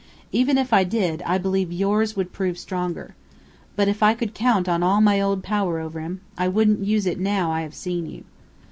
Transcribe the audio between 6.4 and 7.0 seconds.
wouldn't